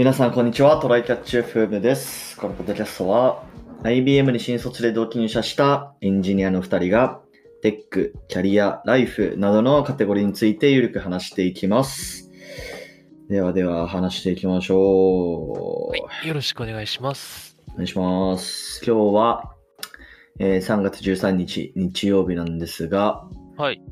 [0.00, 0.80] 皆さん、こんにちは。
[0.80, 2.34] トライキャッチ FM です。
[2.38, 3.44] このポッドキャストは、
[3.82, 7.20] IBM に新卒で同期入社したエンジニアの2人が、
[7.60, 12.30] テック、キャリア、ライフなどのカテゴリーについてゆるく話していきます。
[13.28, 15.90] ではでは、話していきましょう。
[15.90, 17.58] はい、よろしくお願いします。
[17.68, 18.82] お願いします。
[18.82, 19.54] 今日は、
[20.38, 23.82] えー3月13日、日曜日なんですが、はい。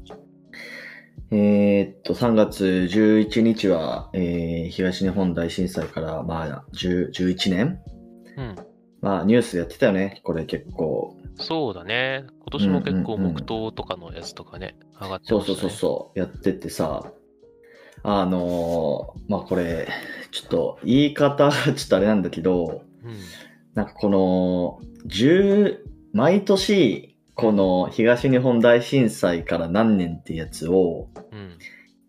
[1.31, 7.81] えーっと、3月11日は、えー東日本大震災から、まあ、10 11年
[8.37, 8.57] うん。
[9.01, 11.17] まあ、ニュースでやってたよね、これ結構。
[11.37, 12.25] そうだね。
[12.41, 15.57] 今年も結構うんうんうん黙祷とかのやつとかね、上がってそうそう。
[15.57, 17.13] そうそう、やっててさ、
[18.05, 19.89] あのーまあこれ、
[20.31, 23.13] ちょっと言い方が ちょっとあれなんだけど、うん。
[23.75, 25.79] なんかこの、10、
[26.13, 27.08] 毎年、
[27.39, 31.57] この東日本大震災から何年ってやつを、うん。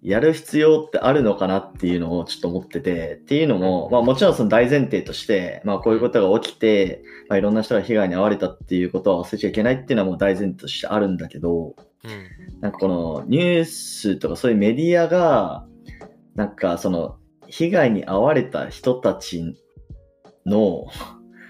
[0.02, 12.60] やる必要ってあるのかなっていうのをちょっと思ってて、っていうのも、まあもちろんその大前提として、まあこういうことが起きて、まあいろんな人が被害に遭われたっていうことは忘れちゃいけないっていうのはもう大前提としてあるんだけど、うん。
[12.62, 15.68] なんかこのニュースとかそういうメディアが、
[16.34, 17.18] なんかその
[17.48, 19.44] 被害に遭われた人たち
[20.48, 20.88] の、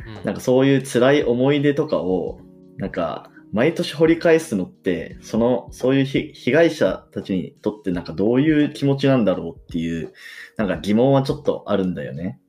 [0.07, 0.25] うん。
[0.25, 2.41] なんかそういう辛い思い出とかを、
[2.77, 10.13] なんか毎年掘り返すのって、その、そういう被被害者たちにとってなんかどういう気持ちなんだろうっていう、
[10.57, 12.39] なんか疑問はちょっとあるんだよね。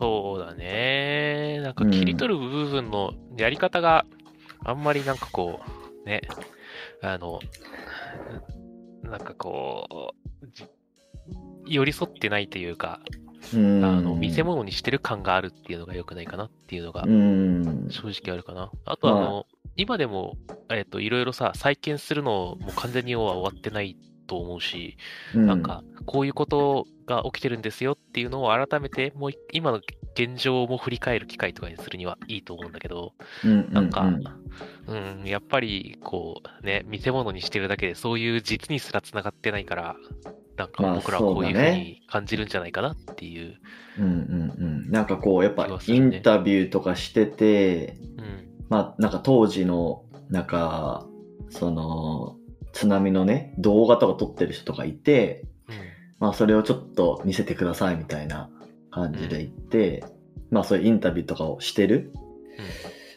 [0.00, 1.60] そうだね。
[1.62, 4.04] なんかうん切り取る部分のやり方が
[4.64, 5.60] あんまりなんかこ
[6.04, 6.22] う、ね、
[7.00, 7.40] あの、
[9.02, 10.64] なんかこう、じ
[11.66, 13.00] 寄り添ってないというか、
[13.54, 13.84] うん。
[13.84, 17.88] あの、見せ物にしてる感があるっていうのが良くないかなっていうのがうん。
[17.90, 18.70] 正直あるかな。
[18.84, 19.46] あとあまの、
[19.76, 20.36] 今でも、
[20.70, 24.96] えっと、いろいろさ、再建するのも完全には終わってないと思うし、
[25.34, 29.80] なんか、こういうことが起きてるんですよっていうのを改めて、もうい今の
[30.14, 33.14] 現状も振り返る機会とかにするにはいいと思うんだけど、
[33.44, 39.96] うん、なんかううん、やっぱり、こう、ね、見せ物にしてるだけで、そういう実にすら繋がってないから、
[40.56, 43.56] なんかまあ僕らはこういうふうに感じるんじゃないかなっていう。
[43.98, 44.90] うん、うん、うん。
[44.90, 48.43] なんかこう、やっぱインタビューとかしてて、うん。
[48.68, 51.06] まあ、なんか当時の、なんか、
[51.50, 52.36] その、
[52.72, 55.74] 津波のね、動画とか撮ってる人とかいて、うん。
[56.18, 58.50] まあ、それをちょっと見せてくださいみたいな
[58.90, 60.04] 感じで言って、
[60.50, 62.12] まあ、そういうインタビューとかをしてる。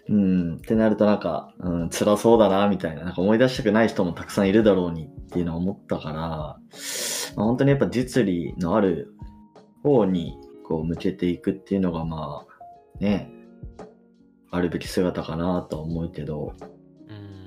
[0.09, 6.59] うん、ってなるとなんか、うん、辛そうだな、みたいな、なんか思い出したくない人もたくさんいるだろうにっていうのは思ったから、まあ、
[7.35, 9.14] 本当にやっぱ実利のある
[9.84, 13.31] 方に、こう、向けていくっていうのが、まあ、ね、
[14.52, 16.53] あるべき姿かなとは思うけど、
[17.09, 17.38] うん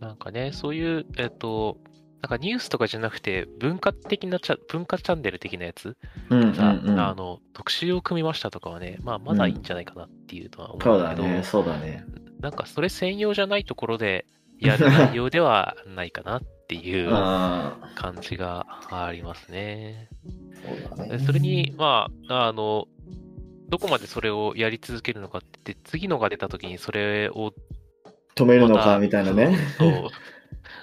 [0.00, 1.78] なんかね、そういう、えっと、
[2.22, 4.38] なんかニュースとかじゃなくて、文化的な
[4.68, 5.96] 文化チャンネル的なやつ
[6.30, 6.98] うん、うん、さ、うん。
[6.98, 12.04] あの、特集を組みましたとかはね、まあ、まだいいんじゃないかなっていうのは思そううんだけど、だね、そうだね。
[12.40, 14.26] なんかそれ専用じゃないところで
[14.58, 17.10] やる内容ではないかなっていう
[17.94, 20.08] 感じがありますね。
[20.96, 21.32] そね。
[21.32, 22.88] れに、まあ、あの、
[23.68, 27.52] どこまでそれをやり続けるのかって、次のが出た時にそれを
[28.34, 29.56] 止めるのか、みたいなね。
[29.78, 29.90] そう。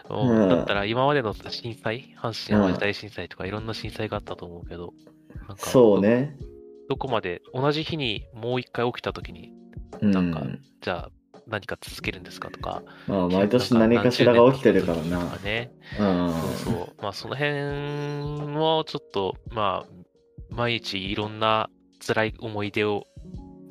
[0.10, 4.94] うんうんだったら今までの震災、阪神・淡路大震災とかいろんな震災があったと思うけど、
[5.48, 6.36] なんかそうね。
[6.90, 9.54] どこまで同じ日にもう一回起きた時に、
[10.02, 10.12] うん。
[10.12, 10.46] なんか
[10.82, 11.12] じゃあ
[11.48, 15.20] 何か続けるんですかとか、まあ、毎年何かしらが起きてるからな。
[15.20, 15.72] とかね。
[16.00, 16.34] うん。
[16.34, 17.02] そうそう。
[17.02, 17.54] まあその辺
[18.52, 19.94] もちょっと、まあ、
[20.50, 21.70] 毎日いろんな
[22.06, 23.08] 辛い思い出を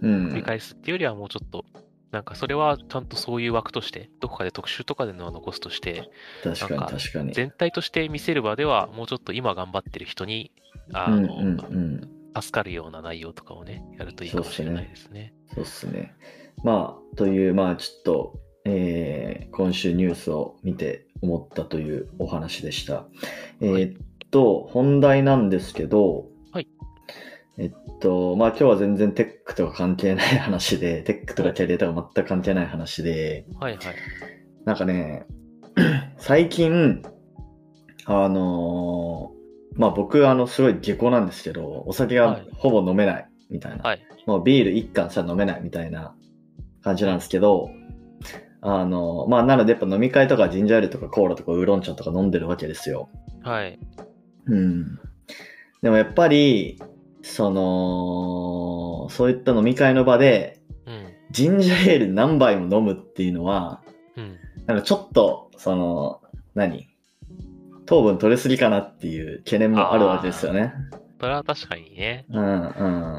[0.03, 0.28] うん。
[0.28, 1.65] 繰り返すっていうよりはもうちょっと、
[2.10, 6.10] なんかそれはちゃんとそういう枠として、どこかで特集とかでのは残すとして、
[6.42, 7.32] 確かに確かに。
[7.32, 10.53] 全体として見せる場では、もうちょっと今頑張ってる人に、
[10.92, 12.09] あの、うんうんうん。
[12.41, 15.34] 助かるような内容とかをね、やるといいかもしれないですね。
[15.54, 16.15] そうっすね。
[16.65, 23.06] まあ、という、まあ、ちょっと、えー今週ニュースを見て思ったというお話でした。
[23.60, 23.98] えーっ
[24.30, 26.31] と、本題なんですけど、はい。
[27.59, 33.83] えっと、まあ今日は全然テックとか関係ない話で、 テックとかキャリアとか全く関係ない話で、はいはい。
[34.65, 35.27] なんかね、
[36.19, 37.03] 最近、
[38.07, 39.43] あのー
[39.77, 43.83] まあ僕、あの、すごい下校なんですけど、お酒がはいほぼ飲めないみたいな。
[43.83, 44.01] はい。
[44.27, 46.15] もうビール一缶しか飲めないみたいな
[46.83, 47.71] 感じなんですけど、
[48.60, 53.09] あの、まあなのでやっぱ飲み会とかジンジャーエールとかコーラとかウーロン茶とか飲んでるわけですよ。
[53.43, 53.78] はい。
[54.47, 54.99] うん。
[55.83, 56.81] でもやっぱり、
[57.22, 61.07] その、そういった飲み会の場で、うん。
[61.30, 63.83] ジンジャーエール何杯も飲むっていうのは、
[64.16, 64.36] うん。
[64.66, 66.21] なんかちょっと、その、
[66.54, 66.89] 何？
[67.86, 70.72] 糖分取れすぎかなっていう懸念もあるわけですよね。
[71.22, 72.27] それは確かにね。
[72.30, 72.47] うんう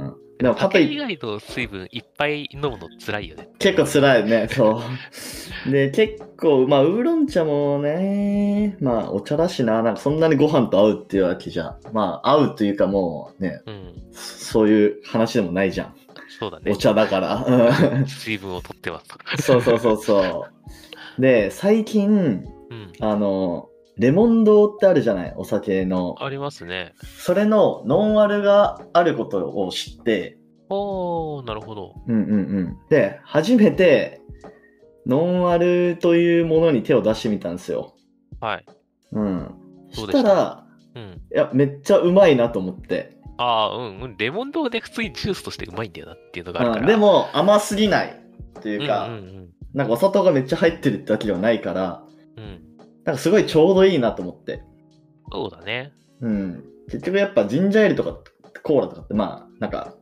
[0.10, 0.16] ん。
[0.38, 3.48] でも、かと酒い以外の水分いっぱい飲むの辛いよね。
[3.60, 4.82] 結構辛いよね、 そ
[5.66, 5.72] う。
[5.72, 13.94] で、結構、まあ、ウーロン茶もね、まあ、お茶だしな、なんかそんなにご飯と合うっていうわけじゃ、まあ、合うというかもうね、うん。
[14.12, 15.96] そういう話でもないじゃん。
[16.28, 16.76] そうだねお。
[16.76, 17.46] 茶だから。
[17.48, 19.02] うん水分を取ってま
[19.38, 19.44] す。
[19.44, 20.48] そうそうそうそ
[21.18, 21.22] う。
[21.22, 22.92] で、最近、うん。
[23.00, 25.34] あの、レモン堂ってあるじゃない？
[25.38, 26.16] お酒の。
[26.20, 26.94] ありますね。
[27.04, 30.38] それのノンアルがあることを知って、
[30.70, 31.94] おー、なるほど。
[32.08, 32.78] うんうんうん。
[32.90, 34.22] で、初めて、
[35.06, 37.94] ノンアルというものに手を出してみたんですよ。
[38.40, 38.66] はい。
[39.12, 39.56] うん。
[39.96, 40.24] どそうした？
[40.24, 40.66] たら、
[40.96, 41.04] うん。
[41.04, 43.18] いや、めっちゃうまいなと思って。
[43.38, 44.18] ああ、うん、うん。
[44.18, 46.82] レモン堂で普通にジュースとしてうまいんだよなっていうのがあるから。
[46.82, 48.20] うん、でも、甘すぎない
[48.62, 52.04] といううん、か、うん、なんかお砂糖がめっちゃ入ってるってわけではないから、
[52.38, 52.63] うん。
[53.06, 53.06] うん。
[53.06, 54.64] なんかすごいちょうどいいなと思って。
[55.32, 55.94] そうだね。
[56.22, 56.64] うん。
[56.90, 58.18] 結局やっぱジンジャーエールとか
[58.64, 59.96] コーラとかってまあ、なんか、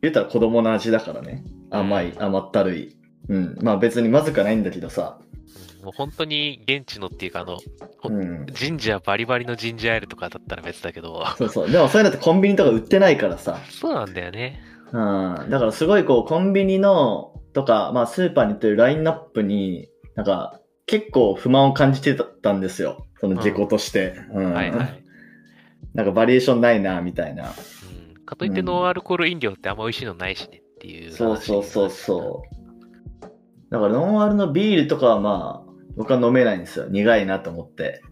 [0.00, 1.44] 言ったら子供の味だからね。
[1.70, 2.96] 甘い、うん甘ったるい。
[3.28, 3.58] うん。
[3.62, 5.18] まあ別にまずくはないんだけどさ。
[5.26, 5.32] うん
[5.82, 7.58] もう本当に現地のっていうか、あの、
[8.00, 8.46] ほうん。
[8.52, 11.70] ジンジャーバリバリのジンジャーエールとかだったら別だけど、そうそう。
[11.70, 13.58] でもそういうのってコンビニとか売ってないからさ。
[13.68, 14.60] そうなんだよね。
[14.92, 15.50] うん。
[15.50, 20.60] だからすごいこう、コンビニの、とか、まあスーパーに売ってるラインナップに、なんか、
[20.92, 23.06] 結構不満を感じてたんですよ。
[23.18, 24.14] その事故として。
[24.34, 24.52] うん。
[24.52, 25.04] はいはい。
[25.94, 27.54] なんかバリエーションないな、みたいな。
[28.18, 31.16] うん、かといってノンアルコール飲料ってあんま美味しいのないしねっていう話。
[31.16, 32.42] そうそうそうそ
[33.22, 33.24] う。
[33.70, 36.88] だからノンアルのビールとかはまあ、僕は飲めないんですよ。
[36.90, 38.02] 苦いなと思って。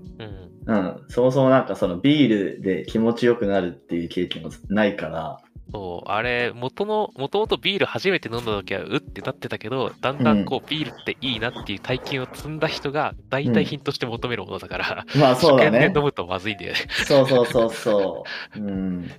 [0.66, 0.74] うん。
[0.74, 1.04] うん。
[1.08, 5.36] そもそもなんかそのビールで気持ちよくなるっていう経験がないから。
[5.72, 16.02] そう、あれ、元の、もともとビール初めて飲んだ時はうってなってたけど、だんだんこう、ビールっていいなっていう体験を積んだ人が代替品として求めるものだから、まあそうだね飲。
[16.02, 16.78] むとまずいんだよね。
[17.06, 18.24] そうそうそうそ
[18.56, 18.58] う。
[18.58, 19.10] うん。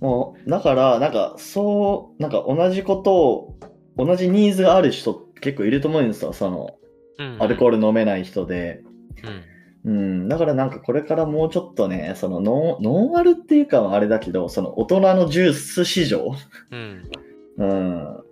[0.00, 3.56] もう、だから、なんか、そう、なんか同じことを、
[3.96, 6.32] 同じニーズがある人結構いると思うんですよ。
[6.32, 6.76] その、
[7.18, 7.36] うん。
[7.42, 8.82] アルコール飲めない人で。
[9.24, 9.42] うん。
[9.84, 16.34] うん、だからなんかこれからもうちょっとね、そのノンノンアルっていうかはあれだけど、その大人のジュース市場、
[16.70, 17.10] うん。
[17.58, 18.24] うん、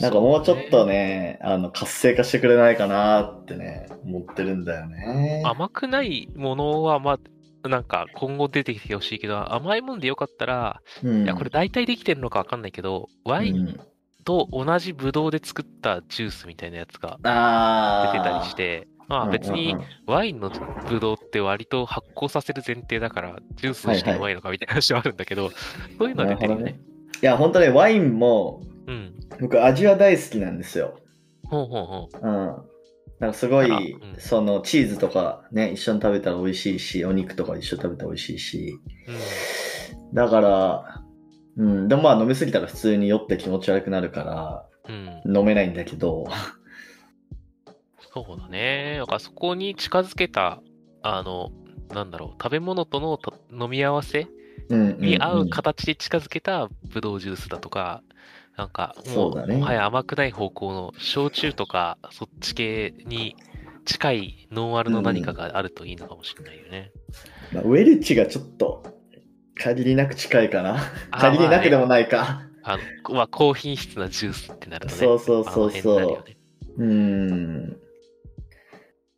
[0.00, 5.42] なんかもうちょっとね、あの活性化してくれないかなってね、思ってるんだよね。
[5.44, 7.18] 甘くないものは、ま
[7.64, 13.80] あ、なんか今後出てきてほしいけど、甘いもんでよかったら、うん、いや、これ大体できてるのかわかんないけど、ワインうん。
[14.24, 17.18] と同じブドウで作ったジュースみたいなやつが
[18.12, 19.76] 出てたりして、まあ別に
[20.06, 20.52] ワインの
[20.88, 25.50] ブドウって割と発酵させる前提だから、ジュースとしてうまいのかみたいな話はあるんだけど、
[25.98, 26.74] そういうのは出てるよねなる。
[26.76, 26.78] い
[27.26, 29.12] や、本当ね、ワインも、うん。
[29.40, 30.96] 僕味は大好きなんですよ。
[31.44, 32.18] ほうほうほう。
[32.22, 32.70] うん。
[33.18, 38.78] なんかすごい、うんそのチーズとかね、一緒に食べたら美味しいし、お肉とか一緒に食べたら美味しいし、
[39.08, 40.14] うん。
[40.14, 41.02] だから、
[41.56, 44.66] うん、でもまあ飲みすぎたら普通に酔って気持ち悪くなるから、
[45.24, 45.36] うん。
[45.36, 46.26] 飲めないんだけど、
[48.12, 48.98] そうだね。
[48.98, 50.62] だからそこに近づけた、
[51.02, 51.50] あの、
[51.92, 54.26] なんだろう、食べ物とのと飲み合わせ
[54.68, 58.02] うんに合うか形で近づけたブドウジュースだとか、
[58.56, 63.34] なんかもそうだねもはや甘くない方向の焼酎とかそっち系に
[63.86, 66.90] 近いノンアルの何かがあるといいのかもしれないよね。
[67.52, 68.84] まあ、ウェルチがちょっと、
[69.56, 70.78] 限りなく近いかな。
[71.10, 72.42] あ限りなくでもないか。
[72.62, 75.00] あの、まあ、高品質なジュースってなるとね。
[75.00, 76.24] そうそうそうそ
[76.78, 76.82] う。
[76.82, 77.76] うん。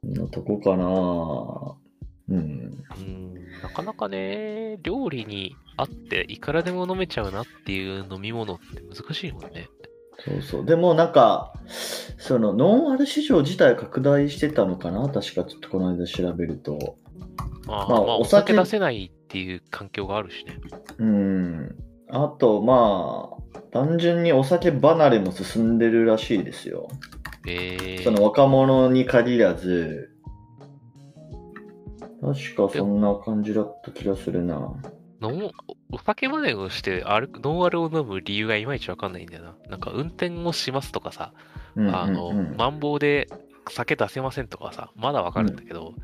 [0.05, 1.77] のとこかな。
[2.29, 2.85] うん。
[2.99, 9.69] うん、なかなかね、料理にあっていくらでも飲めちゃうなっていう飲み物って難しいもんね。
[10.25, 10.65] そうそう。
[10.65, 11.53] でもなんか、
[12.19, 15.09] そのノンアル市場自体拡大してたのかな？
[15.09, 16.97] 確かちょっとこの間調べると。
[17.67, 20.59] まあ、まあまあ、お酒出せないっていう環境があるしね。
[20.99, 21.77] うん。
[22.11, 26.89] あと、まあ、単純にお酒離れも進んでるらしいですよ。
[27.47, 30.11] えー、その若者に限らず、
[32.21, 34.73] 確かそんな感じだった気がするな。
[35.21, 35.51] ノン
[35.93, 39.55] お酒までをしてアルノンアルを飲む理由がいまいちわかんないんだよな。
[39.69, 41.33] なんか運転をしますとかさ、
[41.77, 43.29] うんうんうんあの、マンボウで
[43.71, 45.95] 酒出せませんとかさ、まだわかるんだけど、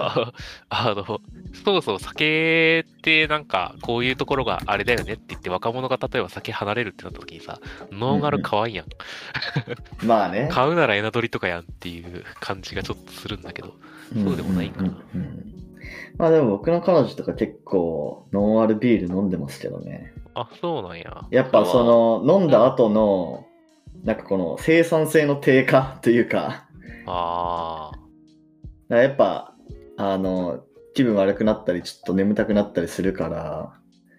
[0.00, 0.32] あ
[0.68, 1.20] あの、
[1.64, 7.60] そうそう、酒ってなんかこういうところがあれだよねって言って若者が例えば酒離れるってなった時にさ、
[7.90, 8.86] ノンアル可愛いやん。
[10.06, 10.48] まあね。
[10.52, 13.74] 買うならエナドリとかやんっていう感じがちょっとするんだけど。
[14.14, 15.52] そうでもないんかなうんうんうん
[16.18, 20.12] まあでも僕の彼女とか結構ノンアルビール飲んでますけどね。
[20.34, 21.24] あ、そうなんや。
[21.30, 23.46] やっぱその飲んだ後の、
[24.04, 26.66] なんかこの生産性の低下というか、
[27.06, 27.92] あ
[28.90, 28.96] あ。
[28.96, 29.54] やっぱ、
[29.96, 33.72] あの、気分悪くなったり、ちょっと眠たくなったりするから、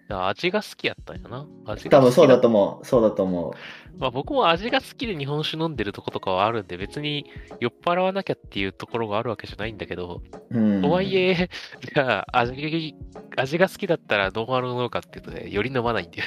[0.08, 1.46] だから味が好きやったんやな。
[1.64, 2.86] 味が多分そうだと思う。
[2.86, 3.54] そうだと思
[3.98, 7.24] まあ僕も味が好きで日本酒飲んでるとことかはあるんで、別に
[7.60, 10.58] 酔っ払わなきゃっていうところがあるわけじゃないんだけど、う。
[10.58, 10.82] うん。
[10.82, 11.48] とはいえ、
[11.94, 12.94] じゃあ味、
[13.36, 16.20] 味が好きだったらノンアル飲むかっていうとね、より飲まないんで、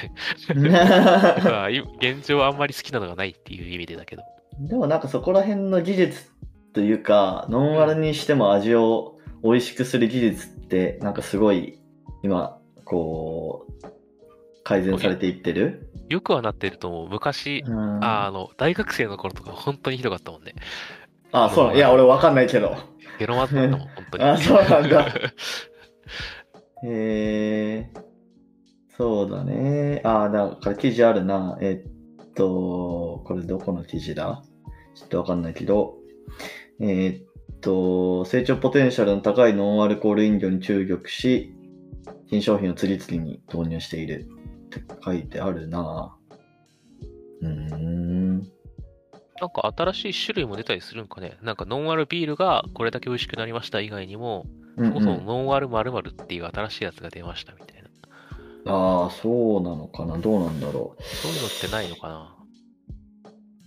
[2.00, 4.22] 現状あんまり好きなのがないっていう意味でだけど。
[4.58, 6.32] でもなんかそこら辺の技術
[6.72, 11.78] というか、ノンアルにしても味を美味しくする技術って、なんかすごい
[12.22, 13.88] 今、こう、
[14.64, 15.90] 改善されていってる？
[16.08, 17.08] よくはなってると思う。
[17.08, 20.54] 昔、うんああの、大学生の頃とか本当にひどかったもんね。
[21.32, 22.76] あ、そうなんいや、俺わかんないけど。
[23.18, 24.24] ゲロマズだったもん、本当に。
[24.24, 25.06] あそうなんだ
[26.84, 27.90] へえ
[28.96, 30.00] そうだね。
[30.04, 31.58] あ、だから記事あるな。
[31.60, 34.42] えっと、これどこの記事だ？
[34.94, 35.96] ちょっとわかんないけど、
[36.80, 41.54] えっと、成長ポテンシャルの高いノンアルコール飲料に注力し、
[42.30, 44.28] 新商品を次々に導入している
[44.66, 46.14] って書いてあるな。
[47.40, 48.38] うーん。
[49.40, 51.38] なんか新しい種類も出たりするんかね。
[51.42, 57.82] なんかノンアルビールがこれだけ美味しくなりました以外にも、うんうんそもそもノンアル〇〇っていう新しいやつが出ましたみたい
[58.64, 58.72] な。
[58.72, 60.16] ああ、そうなのかな。
[60.18, 61.02] どうなんだろう。
[61.02, 62.36] そういうのってないのかな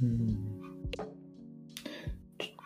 [0.01, 0.60] うん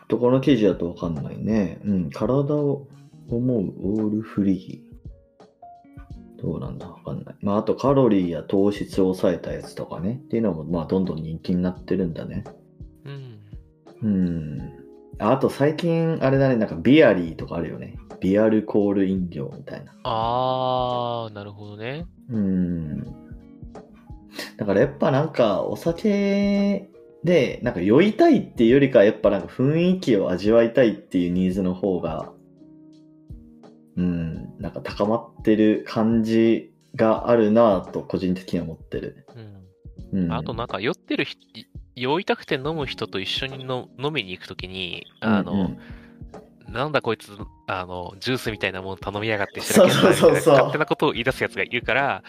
[0.08, 1.80] とこの記事だとわかんないね。
[1.84, 2.10] うん。
[2.10, 2.86] 体を
[3.28, 6.42] 思うオールフリー。
[6.42, 7.34] どうなんだわかんない。
[7.40, 10.20] まあ、あとカロリーや糖質を抑えたやつとかね。
[10.24, 12.44] っていうのも、まあ、どんどん人気になってるんだね。
[13.04, 13.40] うん。
[14.02, 14.72] うん。
[15.18, 16.56] ああと最近、あれだね。
[16.56, 17.96] なんかビアリーとかあるよね。
[18.20, 19.92] ビアルコール飲料みたいな。
[20.04, 22.06] あー、なるほどね。
[22.30, 23.02] うん。
[24.56, 26.90] だからやっぱなんかお酒
[27.26, 32.32] でなんか酔いたいっていうよりかはやっぱなんか雰囲気を味わいたいっていうニーズの方が、
[33.96, 39.26] うん、なんか高まってる感じがあるなぁと個人的には思ってる。
[40.12, 40.24] うん。
[40.24, 40.32] うん。
[40.32, 41.40] あとなんか酔ってる人、
[41.96, 45.78] 酔いたくて飲む人と一緒にの飲みに行くときに、あの、うんうん
[46.68, 47.30] なんだこいつ、
[47.66, 52.22] あの、ジュースみたいなもの頼みやがってそうそうそうそう勝手なことを言い出すやつがいるから、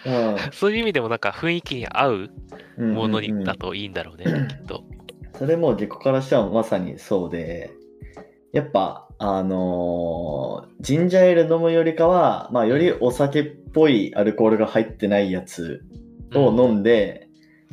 [0.54, 2.30] そういう意味でもなんか雰囲気に合う
[2.78, 4.84] うんものにうんうんだといいんだろうね、 きっと。
[5.38, 7.72] それも自己からしてはまさにそうで、
[8.54, 15.84] やっぱ、あのージンジャーエール飲むよりかは、まあ、よりお酒っぽいアルコールが入ってないやつ
[16.36, 17.28] を飲んで、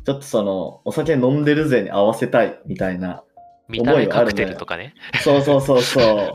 [0.05, 3.25] ちょっとその、お酒飲んでるぜに合わせたいみたいな。
[3.69, 4.95] 見た目カクテルとかね。
[5.23, 6.33] そうそうそうそう。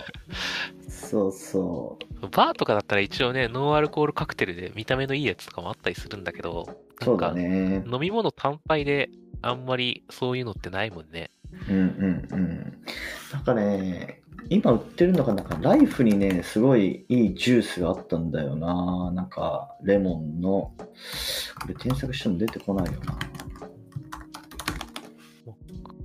[0.87, 7.03] そうそバーとかだったら一応ね、ノンアルコールカクテルで見た目のいいやつとかもあったりするんだけど、う。
[7.03, 7.83] そうだなんかね。
[7.91, 9.09] 飲み物単体で
[9.41, 11.31] あんまりそういうのってないもんね。
[11.67, 12.83] うんうんうん。
[13.33, 19.11] なんかね、今売ってるのが、なんかライフにね、すごいいいジュースがあったんだよな。
[19.11, 20.73] なんか、レモンの、
[21.61, 23.17] これ検索しても出てこないよな。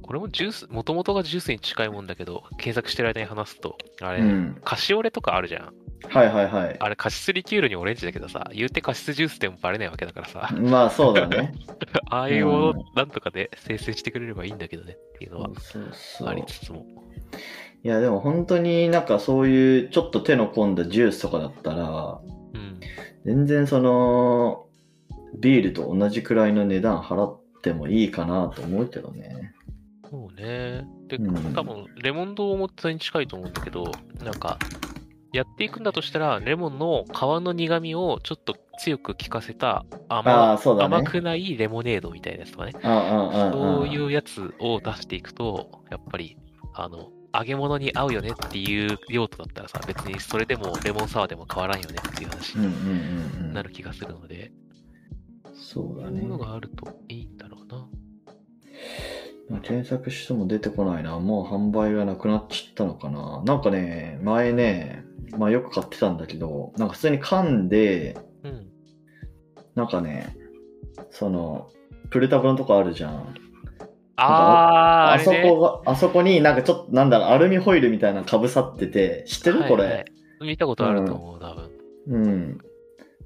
[0.07, 4.61] これもジュース、もともとがジュースに近いもんだけど、検索してる間に話すと、あれ、うん。
[4.65, 5.73] カシオレとかあるじゃん。
[6.09, 6.77] はいはいはい。
[6.79, 11.55] あれ、カシスリキュールにオレンジだけどさ、言うてカシスジュースでもバレないわけだからさ、まあそうだね。
[12.11, 15.51] ああいうものうんなんとかで生成してくれればいいんだけどねっていうのは
[16.27, 16.87] ありつつも。
[17.83, 22.19] いやでも本当になんかそういうちょっと手の込んだジュースとかだったら、
[22.55, 22.81] うん。
[23.25, 24.67] 全然その、
[25.39, 29.55] ビールと同じくらいの値段払ってもいいかなと思うけどね。
[30.15, 30.87] そうね。
[31.09, 33.91] で、うん多分、レモン堂もそれに近いと思うんだけど、
[34.23, 34.59] なんか、
[35.33, 40.85] やっていくんだとしたら、レモンの皮の苦味をちょっと強く効かせた甘ね。
[40.85, 42.73] 甘くないレモネードみたいなやつとかね。
[42.81, 46.37] そういうやつを出していくと、やっぱり、
[46.75, 53.53] あの、揚げ物に合うよねっていう用途だったらさ、別にそれでもレモンサワーでも変わらんよねっていう話に。
[53.53, 54.53] なる気がするので、
[55.53, 56.45] そうだそういうのね。
[56.45, 57.89] があるといいんだろうな。
[59.63, 61.19] 検索しても出てこないな。
[61.19, 63.43] もう販売がなくなっちゃったのかな。
[63.45, 65.05] なんかね、前ね、
[65.39, 68.67] まあよく買ってたんだけど、なんか普通に缶で、うん。
[69.75, 70.37] なんかね、
[71.11, 71.69] その、
[72.11, 73.35] プルタブのとこあるじゃん。
[74.17, 75.31] あー、ああそ。
[75.33, 79.65] こが、あそこになんかちょっと、なんだろう、アルミホイルみたいなのかぶさってて、知ってる？
[79.69, 80.05] これ、はいはい
[80.41, 81.71] 見たことあると思う、多分。
[82.09, 82.59] うん。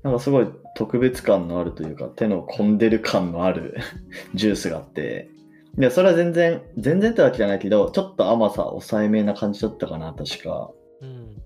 [0.03, 3.77] なんかすごい特別感のあるというか、手の込んでる感のある
[4.35, 5.29] ジュースがあって、
[5.77, 10.71] で、それは全然、全然ってわけじゃないけど、ちょっと甘さ抑えめな感じだったかな、確か。
[11.01, 11.43] うん。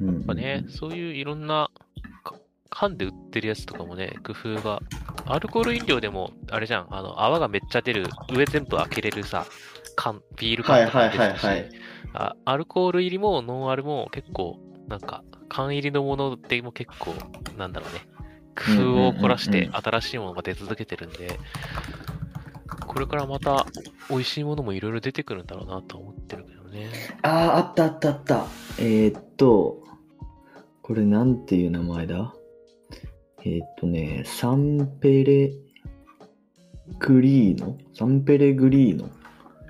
[0.00, 1.70] うん、やっぱね、そういういろんな、
[2.22, 2.34] か
[2.68, 4.80] 缶で売ってるやつとかもね、工夫が。
[5.24, 9.46] アルコール飲料でも、あれじゃん、あの、泡がめっちゃ出る、上全部開けれるさ、
[9.96, 11.70] 缶、ビール缶とか出てたし、はいはいはい
[12.18, 17.14] あアルコール入りもノンアルも結構、なんか、缶入りのものでも結構、
[17.58, 18.00] なんだろうね、
[18.56, 21.38] 工夫を凝らして新しいものが出続けてるんで、
[22.96, 23.66] これからまた
[24.08, 26.88] 美味しいものもいろいろ出てくるんだろうなと思ってるけどね。
[27.20, 28.46] ああ、あったあったあった。
[28.78, 29.84] えー、っと、
[30.80, 32.32] これなんていう名前だ？
[33.44, 35.52] えー、っとね、サンペレ
[36.98, 37.76] グリーノ？
[37.92, 39.10] サンペレグリーノ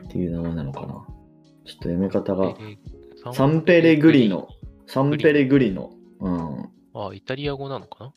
[0.04, 0.86] っていう名前なのかな？
[0.86, 1.04] ちょっ
[1.64, 2.54] と読み方が。
[3.32, 4.46] サンペレグリノ。
[4.86, 5.90] サンペレグリノ。
[6.20, 6.70] うん。
[6.94, 8.12] あ、イタリア語なのかな？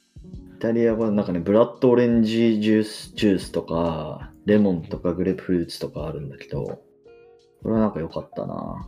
[0.57, 6.81] イタリア語の中にブラッドオレンジジュースジュースとか、レモンとかグレープフルーツとかあるんだけど、こ
[7.65, 8.87] れはなんか良かったな。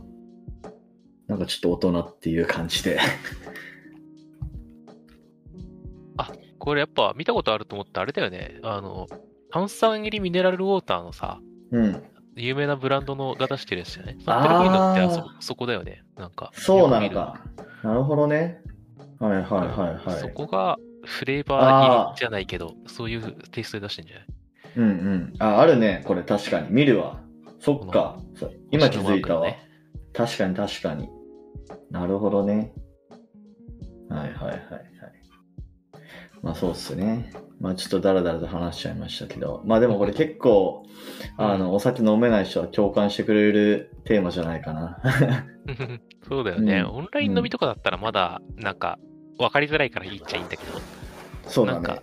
[1.28, 2.98] なんかちょっと大人っていう感じで。
[6.58, 8.60] これやっぱ見たことあると思ってあれだよね。
[8.62, 9.08] あの、
[9.50, 11.40] 炭酸入りミネラルウォーターのさ、
[11.72, 12.02] うん。
[12.36, 14.16] 有名なブランドのが出してるやつじゃない？
[14.26, 16.04] あーサンペレグリーノってあそそこだよね。
[16.16, 16.50] なんか。
[16.54, 17.40] そうなのよくか。
[17.82, 18.60] なるほどね。
[19.18, 19.42] はいはい。
[19.42, 20.20] はいはい。
[20.20, 24.26] そこがフレーバー入りじゃないけど、そういうテイストで出してんじゃない？
[24.76, 25.32] うんうん。
[25.38, 26.02] あ、あるね。
[26.04, 26.68] これ確かに。
[26.70, 27.20] 見るわ。
[27.60, 28.18] そっか。
[28.34, 29.46] そう今気づいたわ。
[29.46, 29.58] ね
[30.12, 31.08] 確かに確かに。
[31.90, 32.72] なるほどね。
[34.08, 34.60] はいはいはいはい。
[36.42, 37.32] まあそうっすね。
[37.60, 39.62] まあちょっとダラダラと話しちゃいましたけど。
[39.64, 40.84] まあでもこれ結構、
[41.36, 44.98] あの、お酒飲めない人は共感してくれるテーマじゃないかな。
[46.28, 48.98] そうだよね、うんオンライン飲みとかだったらまだ、なんか、
[49.38, 50.80] 分かりづらいからいいっちゃいいんだけど、
[51.46, 52.02] そうだなんかね。、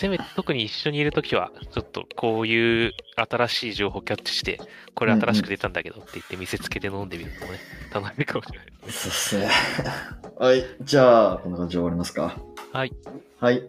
[0.00, 4.58] せめて特に一緒にいるときは、ちょっとこういう新しい情報をキャッチして、
[4.94, 7.58] これ新しく出たんだけどって言って見せつけて飲んでみるのもね、
[7.92, 8.68] 楽しいかもしれない。
[8.88, 9.50] そうっすね。
[10.40, 10.64] はい。
[10.80, 12.34] じゃあ、こんな感じで終わりますか。
[12.72, 12.92] はい。
[13.40, 13.62] はい。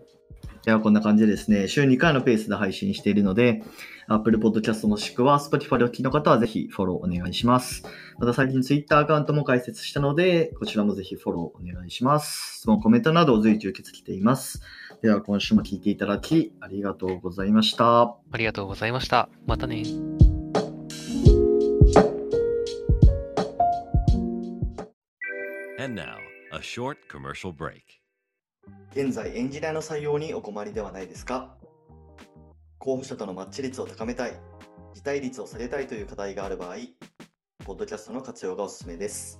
[0.64, 3.62] では、こんな感じでですね、週2回のペースで配信しているので、
[4.08, 7.84] Apple Podcast もしくは Spotify でお聞きの方はぜひフォローお願いします。
[8.20, 12.60] また最近 Twitter アカウントも開設したので、こちらもぜひフォローお願いします。
[12.60, 14.62] 質問、コメントなどを随時受け付けています。
[15.02, 18.02] では、今週も聞いていただき、ありがとうございました。
[18.04, 19.30] ありがとうございました。
[19.48, 19.84] またね。
[25.80, 26.18] And now,
[26.54, 27.82] a short commercial break.
[28.92, 31.58] 現在エンジニアの採用にお困りではないですか？
[32.78, 34.40] 候補者とのマッチ率を高めたい、
[34.94, 36.76] 辞退率を下げたいという課題がある場合、
[37.66, 39.40] ポッドキャストの活用がおすすめです。